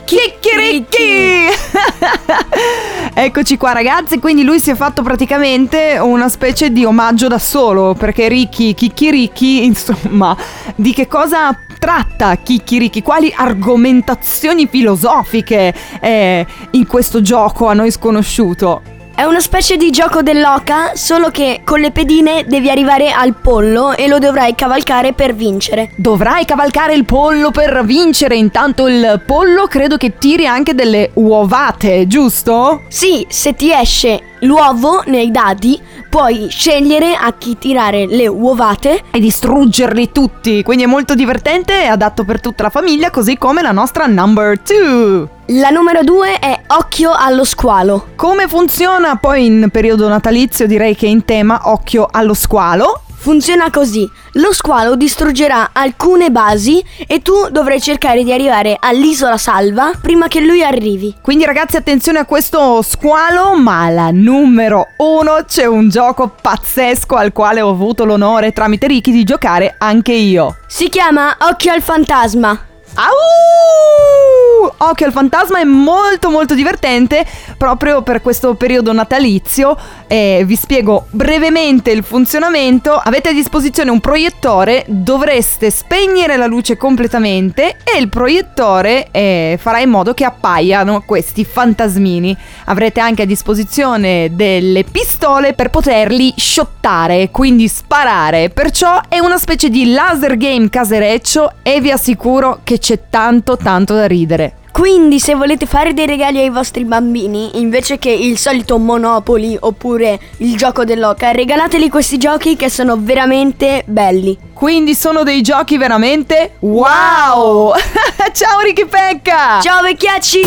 Chicchiricchi! 0.06 1.50
Eccoci 3.18 3.58
qua 3.58 3.72
ragazzi, 3.72 4.20
quindi 4.20 4.44
lui 4.44 4.60
si 4.60 4.70
è 4.70 4.76
fatto 4.76 5.02
praticamente 5.02 5.98
una 6.00 6.30
specie 6.30 6.72
di 6.72 6.86
omaggio 6.86 7.28
da 7.28 7.40
solo, 7.40 7.96
perché 7.96 8.28
Ricky, 8.28 8.74
Chicchiricchi, 8.76 9.64
insomma, 9.66 10.38
di 10.76 10.94
che 10.94 11.08
cosa 11.08 11.58
tratta 11.80 12.36
Chicchiricchi? 12.36 13.02
Quali 13.02 13.34
argomentazioni 13.36 14.68
filosofiche 14.68 15.74
è 16.00 16.46
in 16.72 16.86
questo 16.86 17.22
gioco 17.22 17.68
a 17.68 17.74
noi 17.74 17.90
sconosciuto? 17.90 18.95
È 19.18 19.24
una 19.24 19.40
specie 19.40 19.78
di 19.78 19.92
gioco 19.92 20.22
dell'oca, 20.22 20.92
solo 20.94 21.30
che 21.30 21.62
con 21.64 21.80
le 21.80 21.92
pedine 21.92 22.44
devi 22.46 22.70
arrivare 22.70 23.14
al 23.14 23.34
pollo 23.34 23.96
e 23.96 24.10
lo 24.10 24.20
dovrai 24.20 24.56
cavalcare 24.56 25.14
per 25.14 25.34
vincere. 25.34 25.92
Dovrai 25.96 26.44
cavalcare 26.44 26.96
il 26.96 27.06
pollo 27.06 27.50
per 27.50 27.86
vincere, 27.86 28.36
intanto 28.36 28.90
il 28.90 29.24
pollo 29.26 29.68
credo 29.68 29.96
che 29.96 30.18
tiri 30.18 30.46
anche 30.46 30.76
delle 30.76 31.12
uovate, 31.14 32.08
giusto? 32.08 32.82
Sì, 32.90 33.26
se 33.30 33.56
ti 33.56 33.72
esce 33.72 34.22
l'uovo 34.40 35.02
nei 35.06 35.32
dadi, 35.32 35.80
puoi 36.16 36.48
scegliere 36.50 37.14
a 37.14 37.34
chi 37.34 37.58
tirare 37.58 38.06
le 38.06 38.26
uovate 38.26 39.04
e 39.12 39.20
distruggerli 39.20 40.14
tutti. 40.14 40.64
Quindi 40.64 40.86
è 40.86 40.88
molto 40.88 41.14
divertente 41.14 41.84
e 41.84 41.88
adatto 41.88 42.24
per 42.24 42.40
tutta 42.40 42.64
la 42.64 42.70
famiglia, 42.70 43.10
così 43.10 43.38
come 43.38 43.62
la 43.62 43.74
nostra 43.74 44.06
number 44.06 44.58
2. 44.58 45.28
La 45.48 45.72
numero 45.72 46.04
due 46.04 46.40
è 46.40 46.62
Occhio 46.68 47.12
allo 47.12 47.44
squalo. 47.44 48.14
Come 48.16 48.48
funziona 48.48 49.18
poi 49.18 49.46
in 49.46 49.68
periodo 49.70 50.08
natalizio? 50.08 50.68
Direi 50.68 50.96
che 50.96 51.06
in 51.06 51.26
tema 51.26 51.60
Occhio 51.66 52.08
allo 52.10 52.34
squalo. 52.34 53.02
Funziona 53.26 53.72
così: 53.72 54.08
lo 54.34 54.54
squalo 54.54 54.96
distruggerà 54.96 55.72
alcune 55.74 56.30
basi 56.30 56.86
e 57.08 57.24
tu 57.24 57.50
dovrai 57.50 57.82
cercare 57.82 58.24
di 58.24 58.32
arrivare 58.32 58.78
all'isola 58.80 59.36
salva 59.36 59.94
prima 60.00 60.28
che 60.28 60.42
lui 60.42 60.64
arrivi. 60.64 61.16
Quindi 61.24 61.44
ragazzi 61.44 61.76
attenzione 61.76 62.20
a 62.20 62.26
questo 62.26 62.84
squalo, 62.84 63.56
ma 63.58 63.86
alla 63.86 64.12
numero 64.12 64.90
uno 64.98 65.44
c'è 65.44 65.66
un 65.66 65.90
gioco 65.90 66.36
pazzesco 66.40 67.16
al 67.16 67.34
quale 67.34 67.62
ho 67.62 67.70
avuto 67.72 68.06
l'onore 68.06 68.52
tramite 68.52 68.86
Ricky 68.86 69.12
di 69.12 69.24
giocare 69.24 69.74
anche 69.80 70.14
io. 70.14 70.58
Si 70.68 70.88
chiama 70.90 71.36
Occhio 71.40 71.72
al 71.72 71.82
fantasma. 71.82 72.74
Au! 72.96 74.74
Occhio 74.78 75.06
al 75.06 75.12
fantasma 75.12 75.60
è 75.60 75.64
molto 75.64 76.30
molto 76.30 76.54
divertente 76.54 77.26
proprio 77.58 78.02
per 78.02 78.22
questo 78.22 78.56
periodo 78.56 78.94
natalizio. 78.94 79.78
Eh, 80.08 80.44
vi 80.46 80.56
spiego 80.56 81.06
brevemente 81.12 81.92
il 81.92 82.04
funzionamento. 82.04 82.94
Avete 82.94 83.30
a 83.30 83.34
disposizione 83.34 83.90
un 83.90 84.00
proiettore, 84.00 84.84
dovreste 84.88 85.70
spegnere 85.72 86.38
la 86.38 86.46
luce 86.46 86.78
completamente 86.78 87.78
e 87.84 88.00
il 88.00 88.10
proiettore 88.10 89.08
eh, 89.12 89.58
farà 89.60 89.80
in 89.80 89.90
modo 89.90 90.14
che 90.14 90.26
appaiano 90.26 91.04
questi 91.06 91.46
fantasmini. 91.46 92.36
Avrete 92.66 93.00
anche 93.00 93.24
a 93.24 93.26
disposizione 93.26 94.30
delle 94.34 94.84
pistole 94.84 95.54
per 95.54 95.70
poterli 95.70 96.34
shottare, 96.36 97.30
quindi 97.32 97.68
sparare. 97.68 98.50
Perciò 98.50 99.02
è 99.08 99.20
una 99.20 99.38
specie 99.38 99.70
di 99.70 99.92
laser 99.92 100.38
game 100.38 100.70
casereccio 100.70 101.54
e 101.64 101.80
vi 101.82 101.92
assicuro 101.92 102.60
che 102.64 102.80
c'è 102.86 103.00
tanto 103.10 103.58
tanto 103.58 103.96
da 103.96 104.06
ridere. 104.06 104.58
Quindi 104.72 105.20
se 105.20 105.34
volete 105.34 105.66
fare 105.66 105.96
dei 105.96 106.06
regali 106.06 106.38
ai 106.38 106.52
vostri 106.52 106.84
bambini, 106.86 107.60
invece 107.60 107.98
che 107.98 108.12
il 108.12 108.38
solito 108.38 108.78
Monopoli 108.78 109.58
oppure 109.60 110.20
il 110.38 110.56
gioco 110.56 110.84
dell'oca, 110.84 111.32
regalateli 111.32 111.90
questi 111.90 112.20
giochi 112.20 112.56
che 112.56 112.70
sono 112.70 112.96
veramente 113.00 113.82
belli. 113.88 114.38
Quindi 114.54 114.94
sono 114.94 115.24
dei 115.24 115.42
giochi 115.42 115.80
veramente 115.80 116.58
wow! 116.60 117.74
Ciao 118.34 118.60
Ricky 118.60 118.86
Pecca! 118.86 119.60
Ciao 119.62 119.82
vecchiacci! 119.82 120.42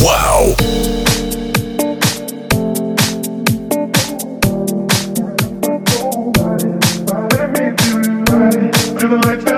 Wow! 0.00 0.54
To 8.98 9.08
the. 9.08 9.55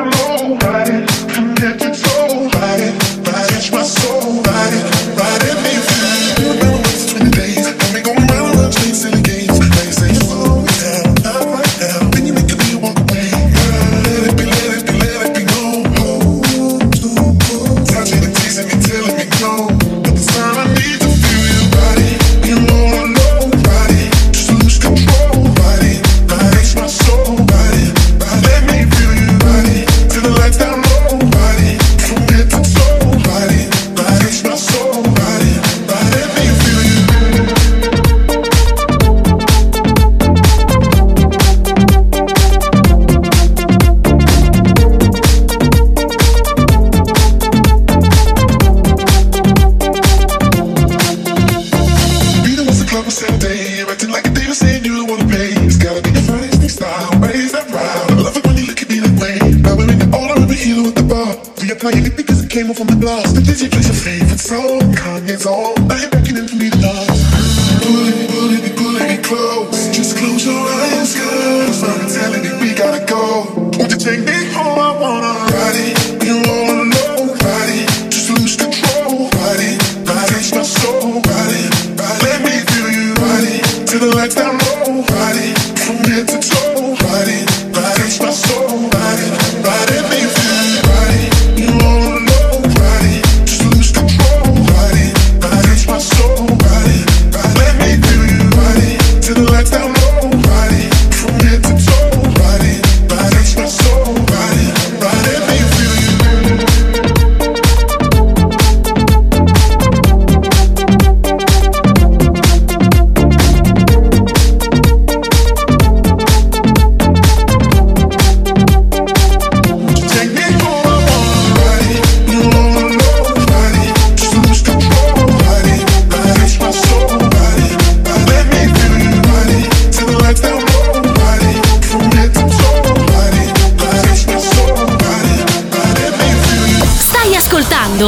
soul, 84.68 85.02
body, 85.02 85.54
from 85.82 85.96
head 86.10 86.28
to 86.28 86.38
toe, 86.40 86.94
body, 87.00 87.40
body's 87.72 88.20
my 88.20 88.30
soul. 88.30 88.67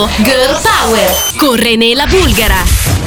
Girl 0.09 0.57
Power 0.63 1.11
con 1.39 1.59
René 1.59 1.95
Bulgara. 2.07 3.00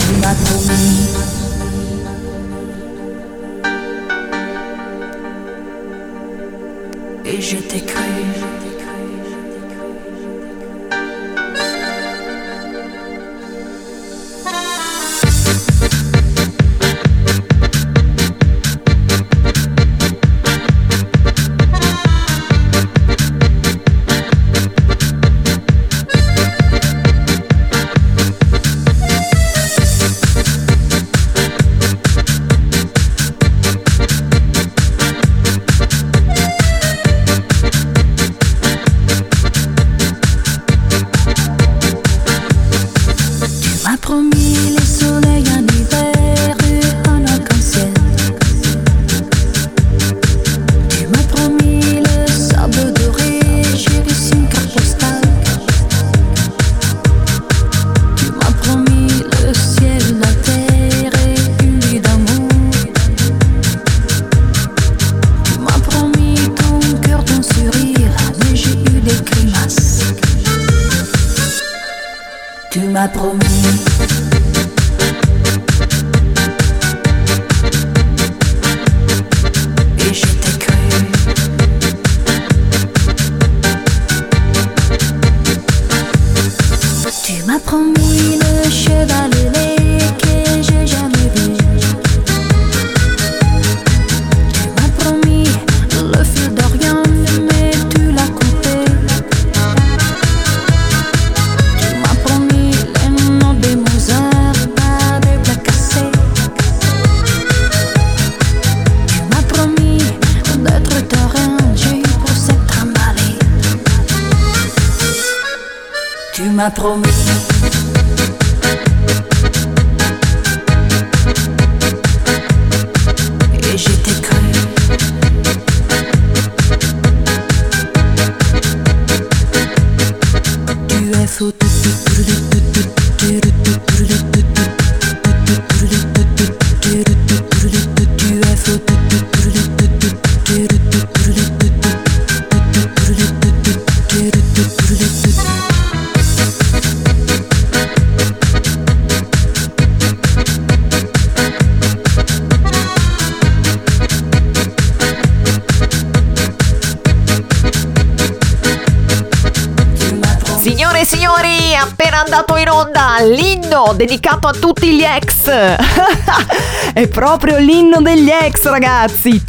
Dedicato 163.94 164.48
a 164.48 164.52
tutti 164.52 164.96
gli 164.96 165.04
ex. 165.04 165.50
è 166.94 167.08
proprio 167.08 167.58
l'inno 167.58 168.02
degli 168.02 168.30
ex, 168.30 168.64
ragazzi. 168.66 169.44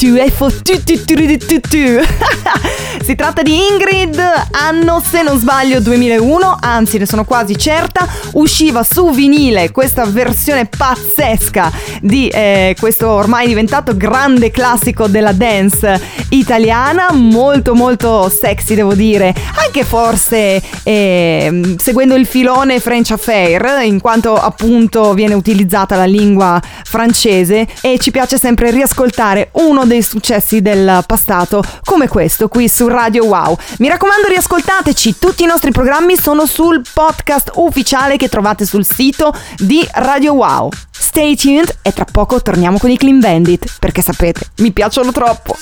Si 3.05 3.15
tratta 3.15 3.43
di 3.43 3.55
Ingrid, 3.69 4.19
anno 4.53 5.03
se 5.05 5.23
non 5.23 5.39
sbaglio 5.39 5.81
2001, 5.81 6.59
anzi 6.61 6.99
ne 6.99 7.07
sono 7.07 7.25
quasi 7.25 7.57
certa, 7.59 8.09
usciva 8.33 8.83
su 8.83 9.11
vinile 9.11 9.71
questa 9.73 10.05
versione 10.05 10.67
pazzesca 10.67 11.71
di 12.05 12.29
eh, 12.29 12.77
questo 12.79 13.09
ormai 13.09 13.47
diventato 13.47 13.97
grande 13.97 14.51
classico 14.51 15.07
della 15.07 15.33
dance 15.33 15.99
italiana, 16.31 17.09
molto 17.13 17.75
molto 17.75 18.29
sexy 18.29 18.75
devo 18.75 18.95
dire, 18.95 19.35
anche 19.65 19.85
forse 19.85 20.63
eh, 20.83 21.75
seguendo 21.79 22.15
il 22.15 22.27
filone 22.27 22.79
French 22.79 23.13
Affair, 23.13 23.83
in 23.85 24.01
quanto 24.01 24.35
appunto 24.35 25.15
viene 25.15 25.33
utilizzata 25.33 25.97
la 25.97 26.05
lingua 26.05 26.61
francese 26.85 27.67
e 27.81 27.99
ci 27.99 28.11
piace 28.11 28.37
sempre 28.37 28.71
riascoltare 28.71 29.49
uno 29.53 29.87
dei 29.87 30.03
successi 30.03 30.61
del 30.61 31.03
passato 31.07 31.65
come 31.85 32.07
questo 32.07 32.49
qui 32.49 32.69
su 32.69 32.87
Radio 32.87 33.25
Wow. 33.25 33.57
Mi 33.79 33.89
raccomando 33.89 34.29
riascoltateci, 34.29 35.17
tutti 35.19 35.43
i 35.43 35.47
nostri 35.47 35.71
programmi 35.71 36.19
sono 36.19 36.45
sul 36.45 36.83
podcast 36.93 37.53
ufficiale 37.55 38.19
che 38.19 38.29
trovate 38.29 38.67
sul 38.67 38.85
sito 38.85 39.35
di 39.57 39.87
Radio 39.93 40.35
Wow. 40.35 40.69
Stay 41.05 41.37
tuned 41.37 41.81
e 41.83 41.93
tra 41.93 42.07
poco 42.11 42.41
torniamo 42.41 42.79
con 42.79 42.89
i 42.89 42.97
Clean 42.97 43.21
Bandit, 43.21 43.77
perché 43.79 44.01
sapete, 44.01 44.41
mi 44.57 44.73
piacciono 44.73 45.13
troppo. 45.13 45.55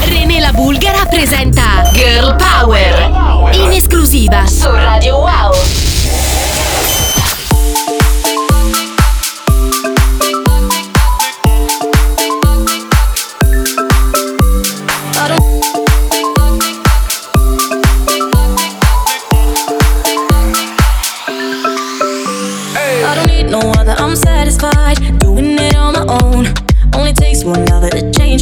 René 0.00 0.40
la 0.40 0.52
Bulgara 0.52 1.06
presenta 1.06 1.88
Girl 1.92 2.34
Power 2.34 3.54
in 3.54 3.70
esclusiva 3.70 4.44
su 4.46 4.68
Radio 4.68 5.18
Wow. 5.18 5.89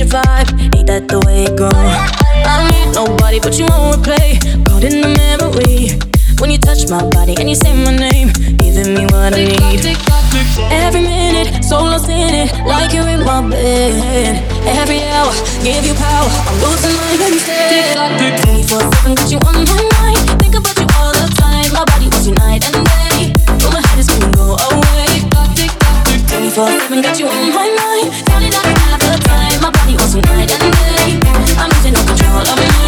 Vibe. 0.09 0.49
Ain't 0.77 0.87
that 0.89 1.09
the 1.09 1.21
way 1.29 1.45
it 1.45 1.57
goes? 1.57 1.73
I 1.77 2.53
don't 2.59 2.73
need 2.73 2.91
nobody 2.97 3.39
but 3.41 3.59
you 3.59 3.67
won't 3.69 4.01
replay. 4.01 4.41
Caught 4.65 4.85
in 4.85 5.01
the 5.05 5.13
memory 5.13 6.01
when 6.41 6.51
you 6.51 6.59
touch 6.59 6.89
my 6.89 7.05
body 7.13 7.37
and 7.39 7.49
you 7.49 7.55
say 7.55 7.73
my 7.77 7.95
name, 7.95 8.33
giving 8.59 8.95
me 8.95 9.05
what 9.13 9.37
I 9.37 9.45
need. 9.45 9.85
Every 10.73 11.03
minute, 11.03 11.65
so 11.65 11.85
lost 11.85 12.09
in 12.09 12.33
it, 12.35 12.49
like 12.65 12.93
you're 12.93 13.09
in 13.09 13.25
my 13.25 13.45
bed. 13.45 14.41
Every 14.65 15.05
hour, 15.13 15.33
give 15.63 15.85
you 15.85 15.95
power. 15.95 16.31
I'm 16.49 16.57
losing 16.65 16.97
my 16.97 17.13
head 17.21 17.33
instead. 17.33 17.97
24/7, 18.49 19.15
got 19.15 19.31
you 19.31 19.39
on 19.45 19.65
my 19.65 19.81
mind. 20.01 20.25
Think 20.41 20.55
about 20.57 20.77
you 20.79 20.89
all 20.99 21.13
the 21.13 21.29
time. 21.37 21.69
My 21.73 21.85
body 21.85 22.09
wants 22.09 22.27
you 22.27 22.35
night 22.35 22.65
and 22.65 22.81
day. 22.87 23.33
But 23.61 23.71
my 23.73 23.81
head 23.87 23.99
is 23.99 24.07
screaming, 24.07 24.33
go 24.33 24.57
away. 24.57 25.08
24/7, 26.49 27.03
got 27.03 27.21
you 27.21 27.27
on 27.29 27.53
my 27.53 27.69
mind. 27.69 28.09
The 29.05 29.19
time. 29.29 29.61
My 29.61 29.71
body 29.71 29.95
wants 29.97 30.15
you 30.15 30.23
night 30.23 30.51
and 30.51 30.73
day. 30.73 31.21
I'm 31.61 31.69
losing 31.69 31.93
no 31.93 32.03
control 32.05 32.41
of 32.41 32.57
me. 32.57 32.67
I 32.67 32.88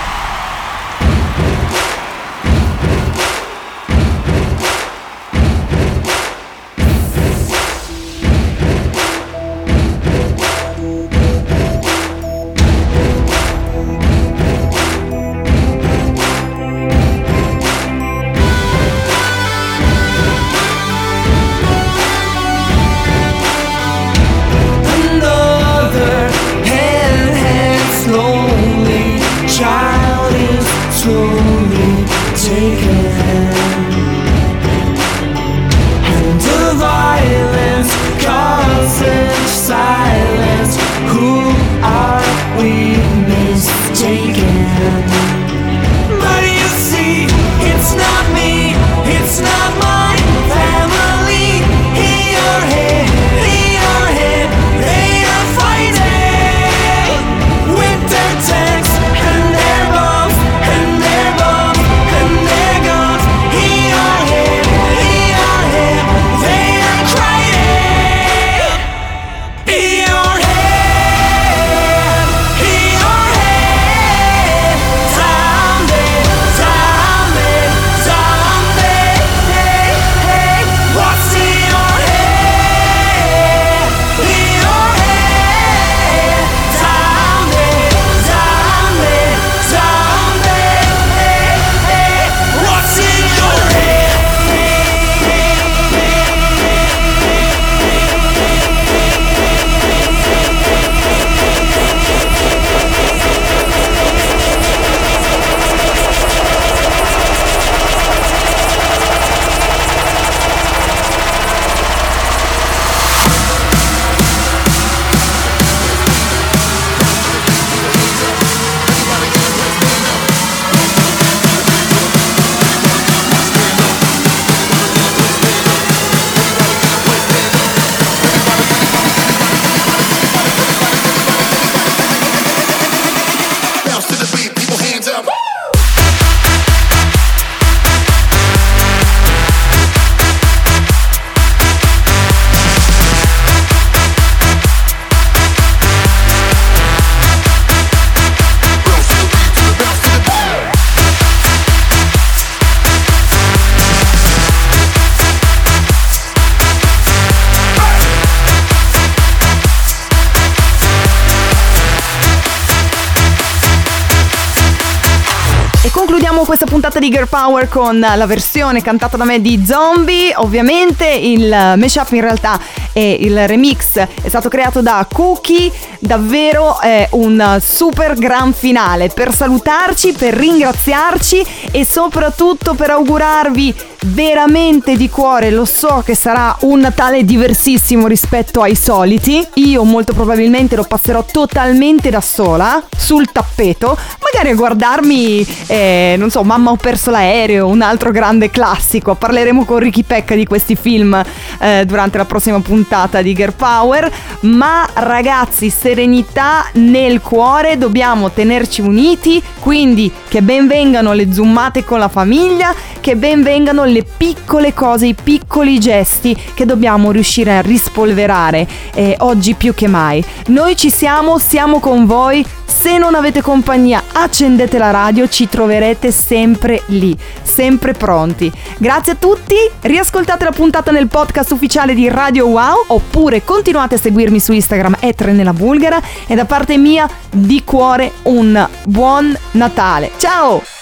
Puntata 166.71 166.99
di 166.99 167.09
Girl 167.09 167.27
Power 167.27 167.67
con 167.67 167.99
la 167.99 168.25
versione 168.25 168.81
cantata 168.81 169.17
da 169.17 169.25
me 169.25 169.41
di 169.41 169.61
Zombie. 169.65 170.33
Ovviamente 170.37 171.05
il 171.05 171.49
mashup 171.49 172.13
in 172.13 172.21
realtà 172.21 172.57
è 172.93 172.99
il 172.99 173.47
remix 173.47 173.93
è 173.93 174.27
stato 174.27 174.49
creato 174.49 174.81
da 174.81 175.05
Cookie, 175.11 175.71
davvero 175.99 176.79
è 176.79 177.07
un 177.11 177.59
super 177.61 178.15
gran 178.15 178.53
finale 178.53 179.09
per 179.09 179.33
salutarci, 179.33 180.13
per 180.13 180.33
ringraziarci 180.33 181.45
e 181.71 181.85
soprattutto 181.85 182.73
per 182.73 182.91
augurarvi 182.91 183.75
veramente 184.05 184.95
di 184.95 185.09
cuore, 185.09 185.51
lo 185.51 185.65
so 185.65 186.01
che 186.03 186.15
sarà 186.15 186.57
un 186.61 186.79
Natale 186.79 187.23
diversissimo 187.23 188.07
rispetto 188.07 188.61
ai 188.63 188.75
soliti. 188.75 189.47
Io 189.55 189.83
molto 189.83 190.13
probabilmente 190.13 190.75
lo 190.75 190.83
passerò 190.83 191.23
totalmente 191.23 192.09
da 192.09 192.21
sola 192.21 192.83
sul 192.97 193.31
tappeto, 193.31 193.95
magari 194.19 194.53
a 194.53 194.55
guardarmi, 194.55 195.45
eh, 195.67 196.15
non 196.17 196.31
so, 196.31 196.41
Mamma 196.43 196.71
ho 196.71 196.75
perso 196.75 197.11
l'aereo, 197.11 197.67
un 197.67 197.83
altro 197.83 198.09
grande 198.09 198.49
classico. 198.49 199.13
Parleremo 199.13 199.63
con 199.63 199.77
Ricky 199.77 200.01
Pecca 200.01 200.33
di 200.33 200.45
questi 200.45 200.75
film 200.75 201.21
eh, 201.59 201.85
durante 201.85 202.17
la 202.17 202.25
prossima 202.25 202.59
puntata 202.59 202.80
di 203.21 203.33
Girl 203.33 203.53
Power. 203.53 204.11
Ma 204.41 204.87
ragazzi, 204.93 205.69
serenità 205.69 206.65
nel 206.73 207.21
cuore, 207.21 207.77
dobbiamo 207.77 208.31
tenerci 208.31 208.81
uniti. 208.81 209.41
Quindi 209.59 210.11
che 210.27 210.41
ben 210.41 210.67
vengano 210.67 211.13
le 211.13 211.31
zoomate 211.31 211.83
con 211.83 211.99
la 211.99 212.07
famiglia, 212.07 212.73
che 212.99 213.15
ben 213.15 213.43
vengano 213.43 213.83
le 213.83 214.03
piccole 214.03 214.73
cose, 214.73 215.07
i 215.07 215.15
piccoli 215.15 215.79
gesti 215.79 216.35
che 216.53 216.65
dobbiamo 216.65 217.11
riuscire 217.11 217.57
a 217.57 217.61
rispolverare 217.61 218.67
eh, 218.93 219.15
oggi 219.19 219.53
più 219.53 219.73
che 219.73 219.87
mai. 219.87 220.23
Noi 220.47 220.75
ci 220.75 220.89
siamo, 220.89 221.37
siamo 221.37 221.79
con 221.79 222.05
voi. 222.05 222.45
Se 222.81 222.97
non 222.97 223.13
avete 223.13 223.43
compagnia, 223.43 224.01
accendete 224.11 224.79
la 224.79 224.89
radio, 224.89 225.27
ci 225.27 225.47
troverete 225.47 226.11
sempre 226.11 226.81
lì, 226.87 227.15
sempre 227.43 227.93
pronti. 227.93 228.51
Grazie 228.79 229.11
a 229.11 229.15
tutti, 229.17 229.55
riascoltate 229.81 230.45
la 230.45 230.51
puntata 230.51 230.89
nel 230.89 231.07
podcast 231.07 231.51
ufficiale 231.51 231.93
di 231.93 232.09
Radio 232.09 232.47
Wow 232.47 232.85
oppure 232.87 233.43
continuate 233.43 233.93
a 233.93 233.99
seguirmi 233.99 234.39
su 234.39 234.51
Instagram 234.51 234.97
nella 235.25 235.53
Bulgara 235.53 236.01
e 236.25 236.33
da 236.33 236.45
parte 236.45 236.77
mia 236.77 237.07
di 237.29 237.61
cuore 237.63 238.13
un 238.23 238.67
buon 238.85 239.37
Natale. 239.51 240.09
Ciao! 240.17 240.79